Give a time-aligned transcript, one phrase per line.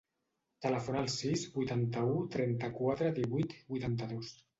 [0.65, 4.33] Telefona al sis, vuitanta-u, trenta-quatre, divuit, vuitanta-dos.